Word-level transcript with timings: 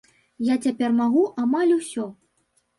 Я 0.47 0.55
цяпер 0.65 0.89
магу 1.01 1.27
амаль 1.45 1.77
усё. 1.79 2.11